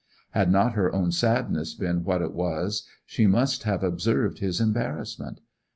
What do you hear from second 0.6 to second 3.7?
her own sadness been what it was she must